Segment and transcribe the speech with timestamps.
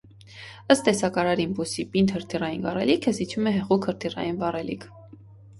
[0.75, 4.91] Ըստ տեսակարար իմպուլսի պինդ հրթիռային վառելիքը զիջում է հեղուկ հրթիռային վառելիք։